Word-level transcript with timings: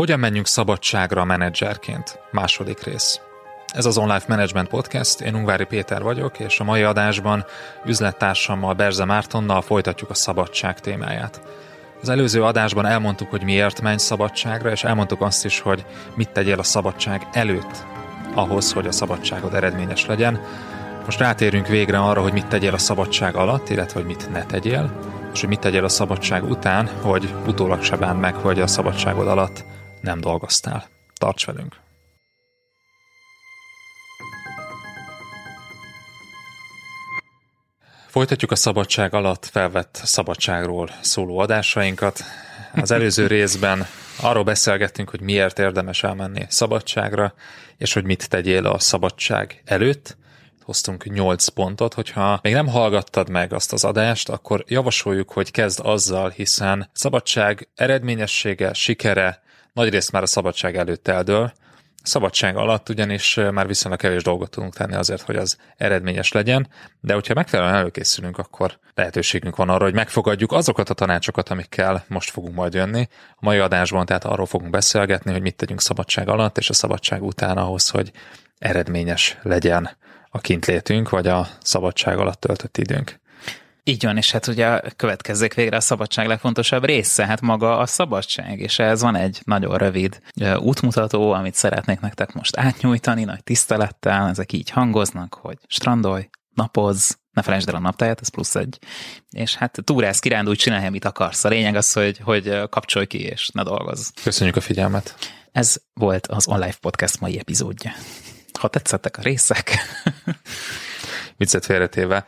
Hogyan 0.00 0.18
menjünk 0.18 0.46
szabadságra 0.46 1.24
menedzserként? 1.24 2.18
Második 2.30 2.82
rész. 2.82 3.20
Ez 3.66 3.84
az 3.86 3.98
Online 3.98 4.22
Management 4.28 4.68
Podcast, 4.68 5.20
én 5.20 5.34
Ungvári 5.34 5.64
Péter 5.64 6.02
vagyok, 6.02 6.38
és 6.38 6.60
a 6.60 6.64
mai 6.64 6.82
adásban 6.82 7.44
üzlettársammal 7.84 8.74
Berze 8.74 9.04
Mártonnal 9.04 9.62
folytatjuk 9.62 10.10
a 10.10 10.14
szabadság 10.14 10.80
témáját. 10.80 11.40
Az 12.02 12.08
előző 12.08 12.44
adásban 12.44 12.86
elmondtuk, 12.86 13.30
hogy 13.30 13.42
miért 13.42 13.80
menj 13.80 13.96
szabadságra, 13.96 14.70
és 14.70 14.84
elmondtuk 14.84 15.20
azt 15.20 15.44
is, 15.44 15.60
hogy 15.60 15.84
mit 16.14 16.30
tegyél 16.30 16.58
a 16.58 16.62
szabadság 16.62 17.26
előtt, 17.32 17.84
ahhoz, 18.34 18.72
hogy 18.72 18.86
a 18.86 18.92
szabadságod 18.92 19.54
eredményes 19.54 20.06
legyen. 20.06 20.40
Most 21.04 21.18
rátérünk 21.18 21.66
végre 21.66 21.98
arra, 21.98 22.22
hogy 22.22 22.32
mit 22.32 22.46
tegyél 22.46 22.74
a 22.74 22.78
szabadság 22.78 23.34
alatt, 23.36 23.68
illetve 23.68 23.98
hogy 23.98 24.08
mit 24.08 24.30
ne 24.32 24.44
tegyél, 24.44 24.92
és 25.32 25.40
hogy 25.40 25.48
mit 25.48 25.60
tegyél 25.60 25.84
a 25.84 25.88
szabadság 25.88 26.50
után, 26.50 26.90
hogy 27.02 27.34
utólag 27.46 27.82
se 27.82 27.96
bánd 27.96 28.20
meg, 28.20 28.34
hogy 28.34 28.60
a 28.60 28.66
szabadságod 28.66 29.28
alatt 29.28 29.64
nem 30.00 30.20
dolgoztál. 30.20 30.88
Tarts 31.14 31.46
velünk! 31.46 31.80
Folytatjuk 38.10 38.50
a 38.50 38.56
szabadság 38.56 39.14
alatt 39.14 39.46
felvett 39.46 40.00
szabadságról 40.04 40.90
szóló 41.00 41.38
adásainkat. 41.38 42.20
Az 42.74 42.90
előző 42.90 43.26
részben 43.36 43.86
arról 44.20 44.44
beszélgettünk, 44.44 45.10
hogy 45.10 45.20
miért 45.20 45.58
érdemes 45.58 46.02
elmenni 46.02 46.46
szabadságra, 46.48 47.34
és 47.76 47.92
hogy 47.92 48.04
mit 48.04 48.28
tegyél 48.28 48.66
a 48.66 48.78
szabadság 48.78 49.62
előtt. 49.64 50.16
Hoztunk 50.62 51.04
8 51.04 51.48
pontot, 51.48 51.94
hogyha 51.94 52.38
még 52.42 52.52
nem 52.52 52.68
hallgattad 52.68 53.28
meg 53.28 53.52
azt 53.52 53.72
az 53.72 53.84
adást, 53.84 54.28
akkor 54.28 54.64
javasoljuk, 54.68 55.32
hogy 55.32 55.50
kezd 55.50 55.80
azzal, 55.82 56.30
hiszen 56.30 56.90
szabadság 56.92 57.68
eredményessége, 57.74 58.72
sikere 58.72 59.42
nagyrészt 59.72 60.12
már 60.12 60.22
a 60.22 60.26
szabadság 60.26 60.76
előtt 60.76 61.08
eldől, 61.08 61.52
szabadság 62.02 62.56
alatt 62.56 62.88
ugyanis 62.88 63.34
már 63.52 63.66
viszonylag 63.66 64.00
kevés 64.00 64.22
dolgot 64.22 64.50
tudunk 64.50 64.74
tenni 64.74 64.94
azért, 64.94 65.22
hogy 65.22 65.36
az 65.36 65.56
eredményes 65.76 66.32
legyen, 66.32 66.68
de 67.00 67.14
hogyha 67.14 67.34
megfelelően 67.34 67.76
előkészülünk, 67.76 68.38
akkor 68.38 68.78
lehetőségünk 68.94 69.56
van 69.56 69.68
arra, 69.68 69.84
hogy 69.84 69.94
megfogadjuk 69.94 70.52
azokat 70.52 70.90
a 70.90 70.94
tanácsokat, 70.94 71.48
amikkel 71.48 72.04
most 72.08 72.30
fogunk 72.30 72.54
majd 72.54 72.74
jönni. 72.74 73.08
A 73.30 73.38
mai 73.40 73.58
adásban 73.58 74.06
tehát 74.06 74.24
arról 74.24 74.46
fogunk 74.46 74.70
beszélgetni, 74.70 75.32
hogy 75.32 75.42
mit 75.42 75.56
tegyünk 75.56 75.80
szabadság 75.80 76.28
alatt 76.28 76.58
és 76.58 76.70
a 76.70 76.72
szabadság 76.72 77.22
után 77.22 77.56
ahhoz, 77.56 77.88
hogy 77.88 78.12
eredményes 78.58 79.38
legyen 79.42 79.90
a 80.30 80.38
kintlétünk, 80.38 81.08
vagy 81.08 81.26
a 81.26 81.48
szabadság 81.62 82.18
alatt 82.18 82.40
töltött 82.40 82.78
időnk. 82.78 83.20
Így 83.84 84.04
van, 84.04 84.16
és 84.16 84.30
hát 84.30 84.46
ugye 84.46 84.80
következzék 84.96 85.54
végre 85.54 85.76
a 85.76 85.80
szabadság 85.80 86.26
legfontosabb 86.26 86.84
része, 86.84 87.26
hát 87.26 87.40
maga 87.40 87.78
a 87.78 87.86
szabadság, 87.86 88.60
és 88.60 88.78
ez 88.78 89.02
van 89.02 89.16
egy 89.16 89.40
nagyon 89.44 89.78
rövid 89.78 90.20
útmutató, 90.58 91.32
amit 91.32 91.54
szeretnék 91.54 92.00
nektek 92.00 92.32
most 92.32 92.56
átnyújtani, 92.56 93.24
nagy 93.24 93.44
tisztelettel, 93.44 94.28
ezek 94.28 94.52
így 94.52 94.70
hangoznak, 94.70 95.34
hogy 95.34 95.58
strandolj, 95.66 96.28
napozz, 96.54 97.12
ne 97.32 97.42
felejtsd 97.42 97.68
el 97.68 97.74
a 97.74 97.78
naptáját, 97.78 98.20
ez 98.20 98.28
plusz 98.28 98.54
egy. 98.54 98.78
És 99.30 99.54
hát 99.54 99.78
túrász, 99.84 100.18
kirándulj, 100.18 100.56
csinálj, 100.56 100.86
amit 100.86 101.04
akarsz. 101.04 101.44
A 101.44 101.48
lényeg 101.48 101.76
az, 101.76 101.92
hogy, 101.92 102.18
hogy 102.18 102.68
kapcsolj 102.68 103.06
ki, 103.06 103.22
és 103.22 103.48
ne 103.48 103.62
dolgozz. 103.62 104.08
Köszönjük 104.22 104.56
a 104.56 104.60
figyelmet. 104.60 105.14
Ez 105.52 105.76
volt 105.94 106.26
az 106.26 106.46
Online 106.48 106.74
Podcast 106.80 107.20
mai 107.20 107.38
epizódja. 107.38 107.92
Ha 108.60 108.68
tetszettek 108.68 109.16
a 109.16 109.22
részek. 109.22 109.78
Viccet 111.36 111.64
félretéve. 111.64 112.26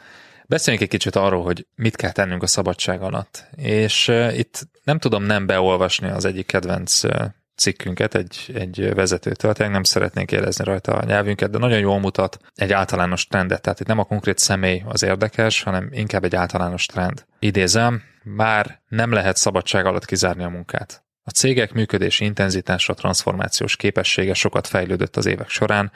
Beszéljünk 0.53 0.85
egy 0.85 0.99
kicsit 0.99 1.17
arról, 1.17 1.43
hogy 1.43 1.67
mit 1.75 1.97
kell 1.97 2.11
tennünk 2.11 2.43
a 2.43 2.47
szabadság 2.47 3.03
alatt. 3.03 3.47
És 3.57 4.09
uh, 4.09 4.39
itt 4.39 4.69
nem 4.85 4.99
tudom 4.99 5.23
nem 5.23 5.47
beolvasni 5.47 6.09
az 6.09 6.25
egyik 6.25 6.47
kedvenc 6.47 7.05
uh, 7.05 7.25
cikkünket 7.57 8.15
egy, 8.15 8.51
egy 8.55 8.95
vezetőtől, 8.95 9.53
tényleg 9.53 9.75
nem 9.75 9.83
szeretnénk 9.83 10.33
érezni 10.33 10.65
rajta 10.65 10.93
a 10.93 11.05
nyelvünket, 11.05 11.51
de 11.51 11.59
nagyon 11.59 11.79
jól 11.79 12.01
mutat 12.01 12.39
egy 12.55 12.73
általános 12.73 13.27
trendet. 13.27 13.63
Tehát 13.63 13.81
itt 13.81 13.87
nem 13.87 13.99
a 13.99 14.05
konkrét 14.05 14.39
személy 14.39 14.83
az 14.87 15.03
érdekes, 15.03 15.63
hanem 15.63 15.89
inkább 15.93 16.25
egy 16.25 16.35
általános 16.35 16.87
trend. 16.87 17.25
Idézem, 17.39 18.03
már 18.23 18.81
nem 18.89 19.13
lehet 19.13 19.37
szabadság 19.37 19.87
alatt 19.87 20.05
kizárni 20.05 20.43
a 20.43 20.49
munkát. 20.49 21.05
A 21.25 21.31
cégek 21.31 21.73
működési 21.73 22.25
intenzitása, 22.25 22.95
transformációs 22.95 23.77
képessége 23.77 24.35
sokat 24.35 24.67
fejlődött 24.67 25.17
az 25.17 25.27
évek 25.27 25.49
során, 25.49 25.93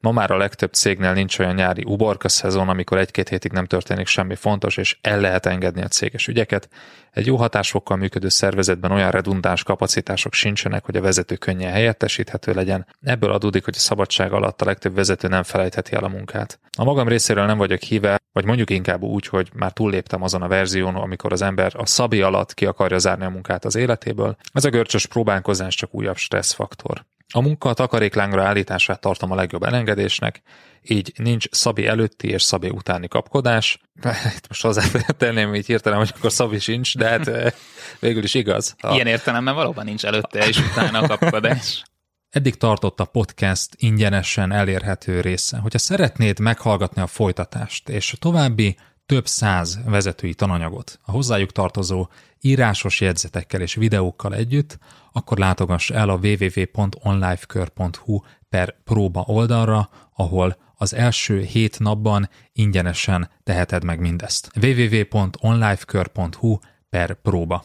Ma 0.00 0.12
már 0.12 0.30
a 0.30 0.36
legtöbb 0.36 0.72
cégnél 0.72 1.12
nincs 1.12 1.38
olyan 1.38 1.54
nyári 1.54 1.84
uborka 1.86 2.28
szezon, 2.28 2.68
amikor 2.68 2.98
egy-két 2.98 3.28
hétig 3.28 3.52
nem 3.52 3.64
történik 3.64 4.06
semmi 4.06 4.34
fontos, 4.34 4.76
és 4.76 4.98
el 5.00 5.20
lehet 5.20 5.46
engedni 5.46 5.82
a 5.82 5.88
céges 5.88 6.26
ügyeket. 6.26 6.68
Egy 7.10 7.26
jó 7.26 7.36
hatásfokkal 7.36 7.96
működő 7.96 8.28
szervezetben 8.28 8.90
olyan 8.90 9.10
redundáns 9.10 9.62
kapacitások 9.62 10.32
sincsenek, 10.32 10.84
hogy 10.84 10.96
a 10.96 11.00
vezető 11.00 11.36
könnyen 11.36 11.72
helyettesíthető 11.72 12.52
legyen. 12.52 12.86
Ebből 13.02 13.32
adódik, 13.32 13.64
hogy 13.64 13.74
a 13.76 13.80
szabadság 13.80 14.32
alatt 14.32 14.62
a 14.62 14.64
legtöbb 14.64 14.94
vezető 14.94 15.28
nem 15.28 15.42
felejtheti 15.42 15.94
el 15.94 16.04
a 16.04 16.08
munkát. 16.08 16.60
A 16.78 16.84
magam 16.84 17.08
részéről 17.08 17.46
nem 17.46 17.58
vagyok 17.58 17.80
híve, 17.80 18.20
vagy 18.32 18.44
mondjuk 18.44 18.70
inkább 18.70 19.02
úgy, 19.02 19.26
hogy 19.26 19.50
már 19.54 19.72
túlléptem 19.72 20.22
azon 20.22 20.42
a 20.42 20.48
verzión, 20.48 20.94
amikor 20.94 21.32
az 21.32 21.42
ember 21.42 21.72
a 21.76 21.86
szabi 21.86 22.22
alatt 22.22 22.54
ki 22.54 22.66
akarja 22.66 22.98
zárni 22.98 23.24
a 23.24 23.30
munkát 23.30 23.64
az 23.64 23.76
életéből. 23.76 24.36
Ez 24.52 24.64
a 24.64 24.70
görcsös 24.70 25.06
próbálkozás 25.06 25.74
csak 25.74 25.94
újabb 25.94 26.16
stresszfaktor. 26.16 27.04
A 27.34 27.40
munka 27.40 27.68
a 27.68 27.74
takaréklángra 27.74 28.44
állítását 28.44 29.00
tartom 29.00 29.30
a 29.30 29.34
legjobb 29.34 29.62
elengedésnek, 29.62 30.42
így 30.82 31.12
nincs 31.16 31.46
Szabi 31.50 31.86
előtti 31.86 32.28
és 32.28 32.42
Szabi 32.42 32.68
utáni 32.68 33.08
kapkodás. 33.08 33.80
Itt 34.36 34.48
most 34.48 34.62
hozzátenném 34.62 35.54
így 35.54 35.66
hirtelen, 35.66 35.98
hogy 35.98 36.12
akkor 36.16 36.32
Szabi 36.32 36.58
sincs, 36.58 36.96
de 36.96 37.08
hát 37.08 37.28
eh, 37.28 37.52
végül 37.98 38.22
is 38.22 38.34
igaz. 38.34 38.74
A... 38.78 38.94
Ilyen 38.94 39.06
értelemben 39.06 39.54
valóban 39.54 39.84
nincs 39.84 40.04
előtte 40.04 40.46
és 40.46 40.58
utána 40.58 41.06
kapkodás. 41.06 41.82
Eddig 42.36 42.54
tartott 42.54 43.00
a 43.00 43.04
podcast 43.04 43.74
ingyenesen 43.76 44.52
elérhető 44.52 45.20
része. 45.20 45.58
Hogyha 45.58 45.78
szeretnéd 45.78 46.38
meghallgatni 46.38 47.02
a 47.02 47.06
folytatást 47.06 47.88
és 47.88 48.12
a 48.12 48.16
további 48.16 48.76
több 49.08 49.26
száz 49.26 49.78
vezetői 49.84 50.34
tananyagot 50.34 50.98
a 51.02 51.10
hozzájuk 51.10 51.52
tartozó 51.52 52.08
írásos 52.40 53.00
jegyzetekkel 53.00 53.60
és 53.60 53.74
videókkal 53.74 54.34
együtt, 54.34 54.78
akkor 55.12 55.38
látogass 55.38 55.90
el 55.90 56.08
a 56.08 56.16
www.onlifekör.hu 56.22 58.20
per 58.48 58.76
próba 58.84 59.24
oldalra, 59.26 59.88
ahol 60.14 60.56
az 60.76 60.94
első 60.94 61.40
hét 61.40 61.78
napban 61.78 62.30
ingyenesen 62.52 63.30
teheted 63.42 63.84
meg 63.84 64.00
mindezt. 64.00 64.50
www.onlifekör.hu 64.60 66.58
per 66.90 67.14
próba. 67.14 67.64